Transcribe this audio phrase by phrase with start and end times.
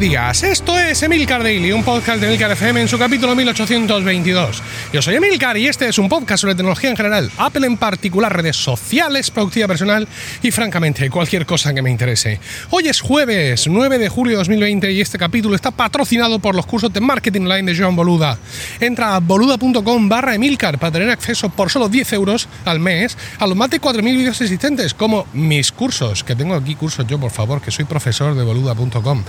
[0.00, 4.62] días, esto es Emilcar Daily, un podcast de Emilcar FM en su capítulo 1822.
[4.94, 8.34] Yo soy Emilcar y este es un podcast sobre tecnología en general, Apple en particular,
[8.34, 10.08] redes sociales, productividad personal
[10.42, 12.40] y francamente cualquier cosa que me interese.
[12.70, 16.64] Hoy es jueves 9 de julio de 2020 y este capítulo está patrocinado por los
[16.64, 18.38] cursos de marketing online de Joan Boluda.
[18.80, 23.46] Entra a boluda.com barra Emilcar para tener acceso por solo 10 euros al mes a
[23.46, 27.30] los más de 4.000 vídeos existentes, como mis cursos, que tengo aquí cursos yo por
[27.30, 29.24] favor, que soy profesor de boluda.com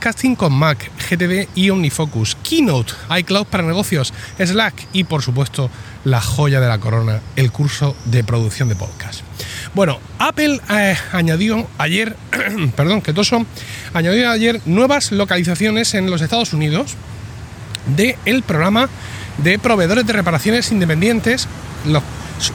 [0.00, 5.68] podcasting con Mac, GTD y OmniFocus, Keynote, iCloud para negocios, Slack y por supuesto
[6.04, 9.20] la joya de la corona, el curso de producción de podcast.
[9.74, 12.16] Bueno, Apple eh, añadió ayer,
[12.76, 13.44] perdón, que toso,
[13.92, 16.94] añadió ayer nuevas localizaciones en los Estados Unidos
[17.94, 18.88] del el programa
[19.36, 21.46] de proveedores de reparaciones independientes.
[21.84, 22.02] Los,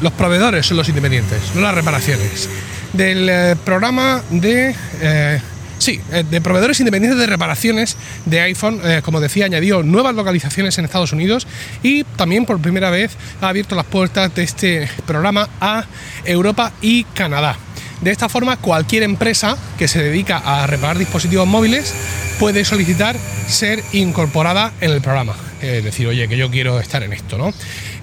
[0.01, 2.49] los, proveedores son los independientes, no las reparaciones.
[2.93, 5.41] Del eh, programa de eh,
[5.77, 10.77] Sí, eh, de proveedores independientes de reparaciones de iPhone, eh, como decía, añadió nuevas localizaciones
[10.77, 11.47] en Estados Unidos
[11.83, 15.85] y también por primera vez ha abierto las puertas de este programa a
[16.23, 17.57] Europa y Canadá.
[18.01, 21.93] De esta forma, cualquier empresa que se dedica a reparar dispositivos móviles
[22.39, 23.15] puede solicitar
[23.47, 25.35] ser incorporada en el programa.
[25.61, 27.53] Es decir, oye, que yo quiero estar en esto, ¿no?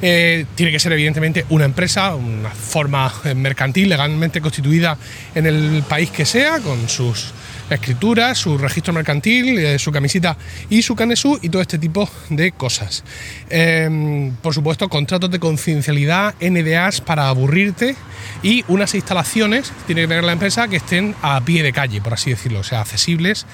[0.00, 4.96] Eh, tiene que ser evidentemente una empresa, una forma mercantil legalmente constituida
[5.34, 7.32] en el país que sea, con sus
[7.74, 10.36] escritura, su registro mercantil, eh, su camisita
[10.70, 13.04] y su canesú y todo este tipo de cosas.
[13.50, 17.96] Em, por supuesto, contratos de confidencialidad, NDAs para aburrirte
[18.42, 22.14] y unas instalaciones, tiene que tener la empresa, que estén a pie de calle, por
[22.14, 23.46] así decirlo, o sea, accesibles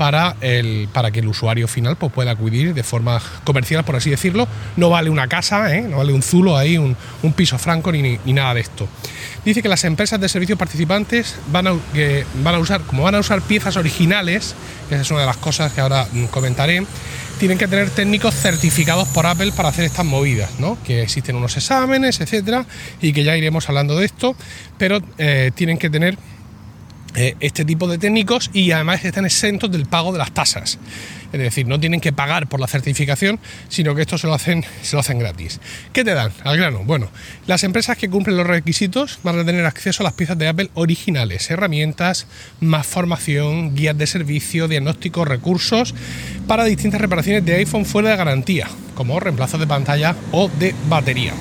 [0.00, 4.08] para, el, para que el usuario final pues, pueda acudir de forma comercial, por así
[4.08, 4.48] decirlo.
[4.78, 5.82] No vale una casa, ¿eh?
[5.82, 6.96] no vale un zulo ahí, un,
[7.36, 8.88] piso franco ni, ni, nada de esto.
[9.44, 11.72] Dice que las empresas de servicios participantes van a,
[12.42, 14.54] van a usar, como van a usar piezas originales,
[14.88, 16.84] que esa es una de las cosas que ahora comentaré,
[17.38, 20.76] tienen que tener técnicos certificados por Apple para hacer estas movidas, ¿no?
[20.84, 22.66] Que existen unos exámenes, etcétera,
[23.00, 24.36] y que ya iremos hablando de esto,
[24.76, 26.18] pero eh, tienen que tener
[27.16, 30.78] eh, este tipo de técnicos y además están exentos del pago de las tasas.
[31.32, 33.38] Es decir, no tienen que pagar por la certificación,
[33.68, 35.60] sino que esto se lo hacen, se lo hacen gratis.
[35.92, 36.32] ¿Qué te dan?
[36.42, 36.82] Al grano.
[36.84, 37.08] Bueno,
[37.46, 40.70] las empresas que cumplen los requisitos van a tener acceso a las piezas de Apple
[40.74, 42.26] originales, herramientas,
[42.60, 45.94] más formación, guías de servicio, diagnósticos, recursos
[46.46, 51.32] para distintas reparaciones de iPhone fuera de garantía, como reemplazos de pantalla o de batería.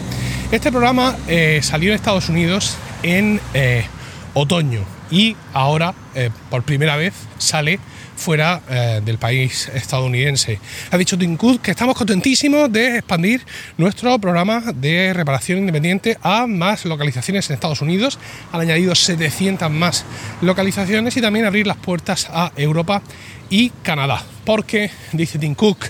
[0.51, 3.85] Este programa eh, salió en Estados Unidos en eh,
[4.33, 7.79] otoño y ahora eh, por primera vez sale
[8.15, 10.59] fuera eh, del país estadounidense.
[10.91, 13.45] Ha dicho Tim Cook que estamos contentísimos de expandir
[13.77, 18.19] nuestro programa de reparación independiente a más localizaciones en Estados Unidos.
[18.51, 20.05] Han añadido 700 más
[20.41, 23.01] localizaciones y también abrir las puertas a Europa
[23.49, 24.23] y Canadá.
[24.43, 25.85] Porque, dice Tim Cook,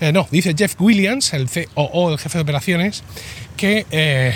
[0.00, 3.04] eh, no, dice Jeff Williams, el COO, el jefe de operaciones,
[3.56, 4.34] que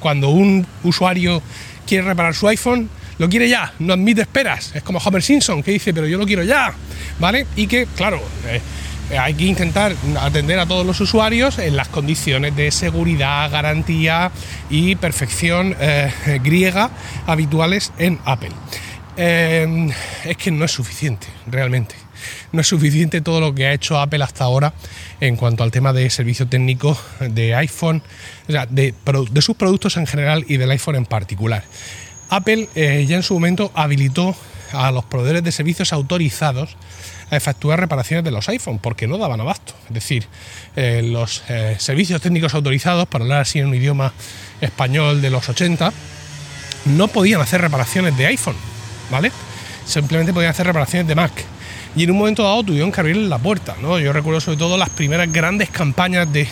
[0.00, 1.42] cuando un usuario
[1.86, 2.88] quiere reparar su iPhone,
[3.18, 4.74] lo quiere ya, no admite esperas.
[4.74, 6.72] Es como Homer Simpson que dice, pero yo lo quiero ya,
[7.18, 7.46] ¿vale?
[7.56, 8.60] Y que, claro, eh,
[9.18, 14.30] hay que intentar atender a todos los usuarios en las condiciones de seguridad, garantía
[14.70, 16.90] y perfección eh, griega
[17.26, 18.52] habituales en Apple.
[19.16, 19.88] Eh,
[20.24, 21.94] es que no es suficiente, realmente.
[22.52, 24.72] No es suficiente todo lo que ha hecho Apple hasta ahora
[25.20, 28.02] en cuanto al tema de servicio técnico de iPhone,
[28.48, 28.94] o sea, de,
[29.30, 31.64] de sus productos en general y del iPhone en particular.
[32.28, 34.34] Apple eh, ya en su momento habilitó
[34.72, 36.76] a los proveedores de servicios autorizados
[37.30, 39.74] a efectuar reparaciones de los iPhones porque no daban abasto.
[39.88, 40.26] Es decir,
[40.76, 44.12] eh, los eh, servicios técnicos autorizados, para hablar así en un idioma
[44.60, 45.92] español de los 80,
[46.86, 48.56] no podían hacer reparaciones de iPhone,
[49.10, 49.32] ¿vale?
[49.86, 51.32] Simplemente podían hacer reparaciones de Mac.
[51.96, 53.98] Y en un momento dado tuvieron que abrirle la puerta, ¿no?
[53.98, 56.48] Yo recuerdo sobre todo las primeras grandes campañas de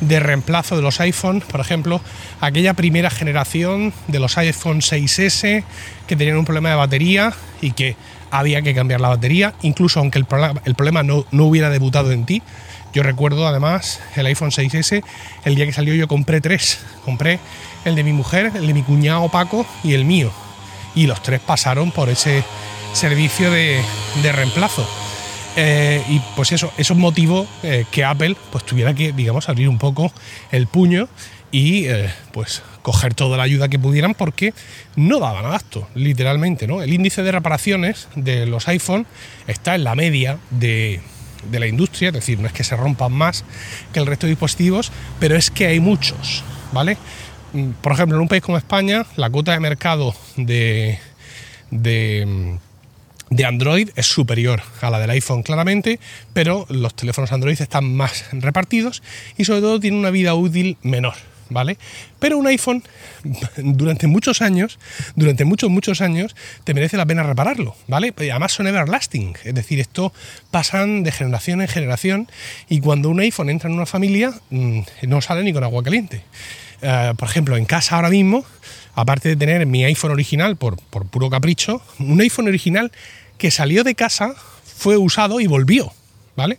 [0.00, 2.00] de reemplazo de los iPhones, por ejemplo,
[2.40, 5.64] aquella primera generación de los iPhone 6S
[6.06, 7.96] que tenían un problema de batería y que
[8.30, 12.12] había que cambiar la batería, incluso aunque el problema, el problema no, no hubiera debutado
[12.12, 12.42] en ti.
[12.92, 15.02] Yo recuerdo además el iPhone 6S,
[15.44, 16.80] el día que salió yo compré tres.
[17.04, 17.38] Compré
[17.84, 20.30] el de mi mujer, el de mi cuñado Paco y el mío.
[20.94, 22.44] Y los tres pasaron por ese
[22.92, 23.82] servicio de,
[24.22, 24.88] de reemplazo.
[25.56, 29.78] Eh, y pues eso, eso motivó eh, que Apple pues tuviera que, digamos, abrir un
[29.78, 30.12] poco
[30.52, 31.08] el puño
[31.50, 34.54] y eh, pues coger toda la ayuda que pudieran porque
[34.96, 36.82] no daban abasto, literalmente, ¿no?
[36.82, 39.06] El índice de reparaciones de los iPhone
[39.46, 41.00] está en la media de,
[41.50, 43.44] de la industria, es decir, no es que se rompan más
[43.92, 46.96] que el resto de dispositivos, pero es que hay muchos, ¿vale?
[47.52, 50.98] Mm, por ejemplo, en un país como España, la cuota de mercado de,
[51.70, 52.58] de
[53.30, 56.00] de Android es superior a la del iPhone claramente,
[56.32, 59.02] pero los teléfonos Android están más repartidos
[59.36, 61.14] y sobre todo tienen una vida útil menor.
[61.50, 61.78] ¿Vale?
[62.18, 62.82] Pero un iPhone,
[63.56, 64.78] durante muchos años,
[65.16, 68.12] durante muchos, muchos años, te merece la pena repararlo, ¿vale?
[68.18, 70.12] Además son everlasting, es decir, esto
[70.50, 72.28] pasan de generación en generación
[72.68, 76.22] y cuando un iPhone entra en una familia, mm, no sale ni con agua caliente.
[76.82, 78.44] Eh, por ejemplo, en casa ahora mismo,
[78.98, 82.90] aparte de tener mi iPhone original por, por puro capricho, un iPhone original
[83.38, 84.34] que salió de casa,
[84.64, 85.92] fue usado y volvió,
[86.34, 86.58] ¿vale?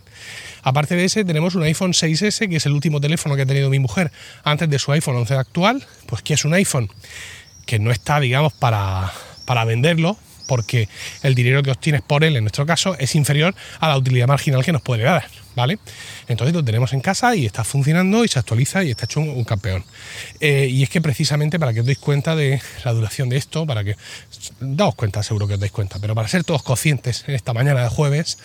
[0.64, 3.70] Aparte de ese, tenemos un iPhone 6S, que es el último teléfono que ha tenido
[3.70, 4.10] mi mujer
[4.46, 6.90] antes de su iPhone 11 actual, pues que es un iPhone
[7.66, 9.12] que no está, digamos, para,
[9.44, 10.88] para venderlo, porque
[11.24, 14.64] el dinero que obtienes por él, en nuestro caso, es inferior a la utilidad marginal
[14.64, 15.28] que nos puede dar,
[15.60, 15.78] ¿vale?
[16.28, 19.44] Entonces lo tenemos en casa y está funcionando y se actualiza y está hecho un,
[19.44, 19.84] campeón.
[20.40, 23.66] Eh, y es que precisamente para que os deis cuenta de la duración de esto,
[23.66, 23.96] para que
[24.60, 27.84] daos cuenta, seguro que os dais cuenta, pero para ser todos conscientes en esta mañana
[27.84, 28.38] de jueves,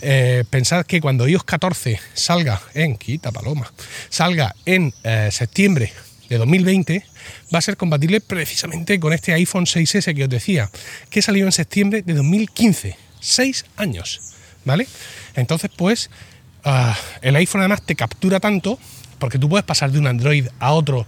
[0.00, 3.72] eh, pensad que cuando iOS 14 salga en, quita paloma,
[4.08, 5.92] salga en eh, septiembre
[6.28, 7.04] de 2020
[7.52, 10.70] va a ser compatible precisamente con este iPhone 6S que os decía,
[11.10, 14.20] que salió en septiembre de 2015, seis años,
[14.64, 14.86] ¿vale?
[15.34, 16.10] Entonces, pues,
[16.64, 18.78] ah, el iPhone además te captura tanto,
[19.18, 21.06] porque tú puedes pasar de un Android a otro,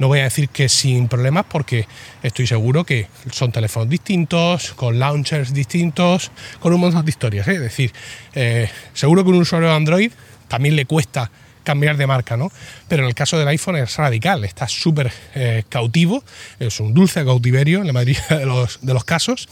[0.00, 1.86] no voy a decir que sin problemas, porque
[2.22, 7.56] estoy seguro que son teléfonos distintos, con launchers distintos, con un montón de historias, ¿eh?
[7.56, 7.92] es decir,
[8.34, 10.10] eh, seguro que un usuario de Android
[10.48, 11.30] también le cuesta
[11.64, 12.50] cambiar de marca, ¿no?
[12.88, 16.24] Pero en el caso del iPhone es radical, está súper eh, cautivo,
[16.58, 19.48] es un dulce cautiverio en la mayoría de los casos.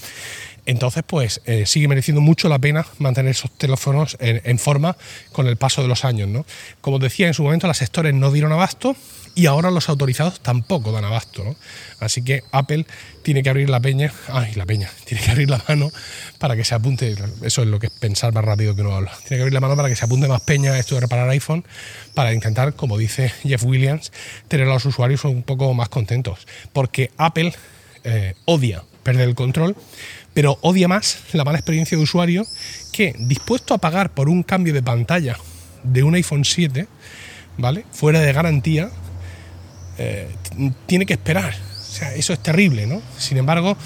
[0.69, 4.99] Entonces, pues eh, sigue mereciendo mucho la pena mantener esos teléfonos en, forma
[5.32, 6.44] con el paso de los años, ¿no?
[6.82, 8.94] Como decía, en su momento las gestores no dieron abasto
[9.35, 11.56] y ahora los autorizados tampoco dan abasto, ¿no?
[12.00, 12.85] Así que Apple
[13.23, 15.91] tiene que abrir la peña, ay, la peña, tiene que abrir la mano
[16.37, 19.12] para que se apunte, eso es lo que es pensar más rápido que uno habla,
[19.26, 21.31] tiene que abrir la mano para que se apunte más peña a esto de reparar
[21.31, 21.64] iPhone,
[22.12, 24.12] para intentar, como dice Jeff Williams,
[24.49, 27.55] tener a los usuarios un poco más contentos, porque Apple
[28.05, 29.77] eh, odia perder el control,
[30.35, 32.47] pero odia más la mala experiencia de usuario
[32.93, 35.37] que dispuesto a pagar por un cambio de pantalla
[35.83, 36.87] de un iPhone 7,
[37.56, 37.85] ¿vale?
[37.93, 38.91] Fuera de garantía,
[39.99, 40.29] eh,
[40.87, 41.55] tiene que esperar.
[41.55, 43.03] O sea, eso es terrible, ¿no?
[43.19, 43.77] Sin embargo,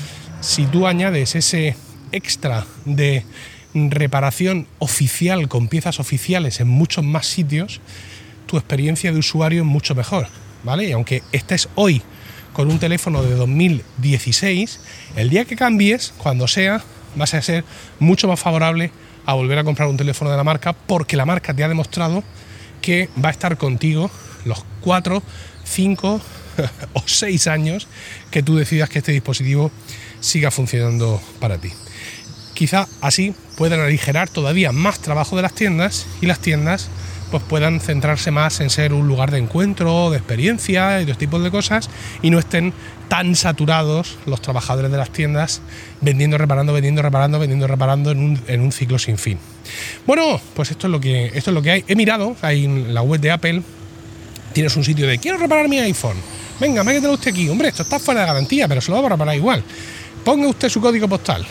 [0.40, 1.76] si tú añades ese
[2.10, 3.24] extra de
[3.74, 7.80] reparación oficial con piezas oficiales en muchos más sitios,
[8.46, 10.28] tu experiencia de usuario es mucho mejor,
[10.64, 10.88] ¿vale?
[10.88, 12.02] Y aunque estés hoy
[12.52, 14.80] con un teléfono de 2016,
[15.16, 16.82] el día que cambies, cuando sea,
[17.16, 17.64] vas a ser
[17.98, 18.90] mucho más favorable
[19.26, 22.24] a volver a comprar un teléfono de la marca porque la marca te ha demostrado
[22.80, 24.10] que va a estar contigo
[24.44, 25.22] los cuatro
[25.64, 26.20] 5
[26.92, 27.88] o 6 años
[28.30, 29.70] que tú decidas que este dispositivo
[30.20, 31.70] siga funcionando para ti.
[32.54, 36.88] Quizá así puedan aligerar todavía más trabajo de las tiendas y las tiendas
[37.32, 41.42] pues puedan centrarse más en ser un lugar de encuentro, de experiencia y de tipos
[41.42, 41.88] de cosas
[42.20, 42.74] y no estén
[43.08, 45.62] tan saturados los trabajadores de las tiendas
[46.02, 49.38] vendiendo, reparando, vendiendo, reparando, vendiendo, reparando en un, en un ciclo sin fin.
[50.06, 51.84] Bueno, pues esto es lo que esto es lo que hay.
[51.88, 53.62] He mirado ahí en la web de Apple
[54.52, 56.18] tienes un sitio de quiero reparar mi iPhone.
[56.60, 57.48] Venga, mételo usted aquí.
[57.48, 59.64] Hombre, esto está fuera de garantía, pero se lo va a reparar igual.
[60.22, 61.46] Ponga usted su código postal.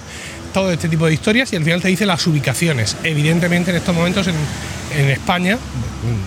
[0.52, 2.96] Todo este tipo de historias y al final te dice las ubicaciones.
[3.04, 4.34] Evidentemente en estos momentos en,
[4.92, 5.58] España,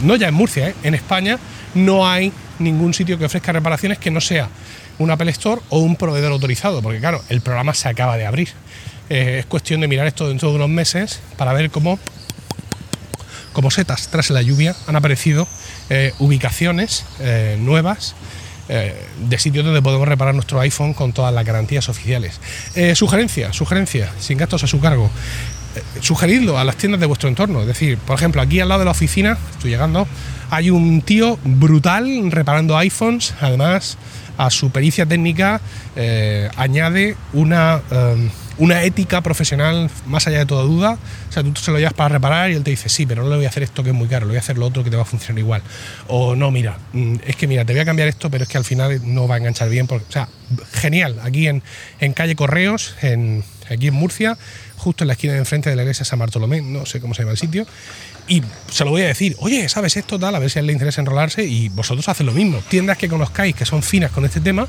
[0.03, 0.75] no ya en Murcia, ¿eh?
[0.83, 1.37] en España
[1.75, 4.49] no hay ningún sitio que ofrezca reparaciones que no sea
[4.99, 8.49] un Apple Store o un proveedor autorizado, porque claro, el programa se acaba de abrir.
[9.09, 11.99] Eh, es cuestión de mirar esto dentro de unos meses para ver cómo,
[13.53, 15.47] como setas tras la lluvia, han aparecido
[15.89, 17.05] eh, ubicaciones
[17.59, 18.15] nuevas
[18.67, 22.39] de sitios donde podemos reparar nuestro iPhone con todas las garantías oficiales.
[22.95, 25.11] sugerencia, sugerencia, sin gastos a su cargo.
[25.99, 27.61] Sugeridlo a las tiendas de vuestro entorno.
[27.61, 30.07] Es decir, por ejemplo, aquí al lado de la oficina, estoy llegando,
[30.49, 33.33] hay un tío brutal reparando iPhones.
[33.41, 33.97] Además,
[34.37, 35.61] a su pericia técnica
[36.57, 37.81] añade una
[38.57, 40.97] una ética profesional más allá de toda duda.
[41.29, 43.29] O sea, tú se lo llevas para reparar y él te dice, sí, pero no
[43.29, 44.83] le voy a hacer esto que es muy caro, le voy a hacer lo otro
[44.83, 45.61] que te va a funcionar igual.
[46.07, 48.57] O no, mira, mm, es que mira, te voy a cambiar esto, pero es que
[48.57, 49.87] al final no va a enganchar bien.
[49.87, 50.27] Porque, o sea,
[50.73, 51.63] genial, aquí en,
[51.99, 52.95] en calle Correos,
[53.69, 54.37] aquí en Murcia,
[54.77, 57.21] justo en la esquina de enfrente de la iglesia San Bartolomé, no sé cómo se
[57.21, 57.65] llama el sitio,
[58.27, 60.35] y se lo voy a decir, oye, ¿sabes esto tal?
[60.35, 62.61] A ver si a él le interesa enrolarse y vosotros hacen lo mismo.
[62.69, 64.67] Tiendas que conozcáis que son finas con este tema,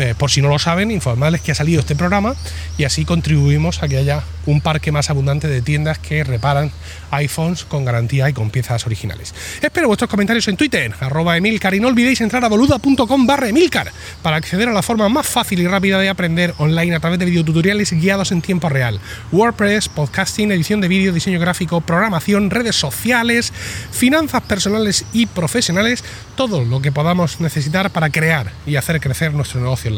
[0.00, 2.34] eh, por si no lo saben, informarles que ha salido este programa
[2.78, 6.72] y así contribuimos a que haya un parque más abundante de tiendas que reparan
[7.10, 9.34] iPhones con garantía y con piezas originales.
[9.60, 13.92] Espero vuestros comentarios en Twitter, arroba Emilcar, y no olvidéis entrar a boluda.com barra Emilcar
[14.22, 17.26] para acceder a la forma más fácil y rápida de aprender online a través de
[17.26, 19.00] videotutoriales guiados en tiempo real.
[19.32, 23.52] WordPress, podcasting, edición de vídeo, diseño gráfico, programación, redes sociales,
[23.92, 26.02] finanzas personales y profesionales,
[26.36, 29.89] todo lo que podamos necesitar para crear y hacer crecer nuestro negocio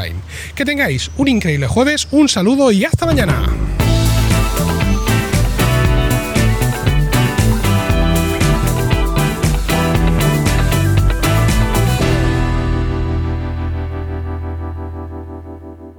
[0.54, 3.81] Que tengáis un increíble jueves, un saludo y hasta mañana.